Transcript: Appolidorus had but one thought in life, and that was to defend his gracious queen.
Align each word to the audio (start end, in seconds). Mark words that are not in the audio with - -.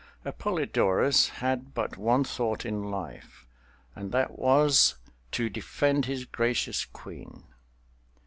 Appolidorus 0.25 1.29
had 1.29 1.75
but 1.75 1.95
one 1.95 2.23
thought 2.23 2.65
in 2.65 2.89
life, 2.89 3.45
and 3.95 4.11
that 4.11 4.35
was 4.39 4.95
to 5.29 5.47
defend 5.47 6.05
his 6.07 6.25
gracious 6.25 6.85
queen. 6.85 7.43